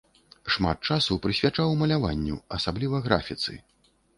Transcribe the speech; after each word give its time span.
Шмат 0.53 0.87
часу 0.95 1.17
прысвячаў 1.27 1.75
маляванню, 1.81 2.41
асабліва 2.59 3.05
графіцы. 3.11 3.53